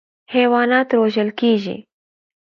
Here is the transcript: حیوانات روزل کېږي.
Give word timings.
حیوانات 0.33 0.87
روزل 0.97 1.29
کېږي. 1.39 1.77